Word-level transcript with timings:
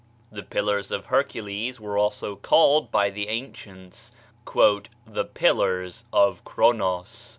The 0.31 0.41
pillars 0.41 0.91
of 0.91 1.05
Hercules 1.05 1.79
were 1.79 1.95
also 1.95 2.35
called 2.35 2.89
by 2.89 3.11
the 3.11 3.27
ancients 3.27 4.11
"the 5.07 5.25
pillars 5.31 6.05
of 6.11 6.43
Chronos." 6.43 7.29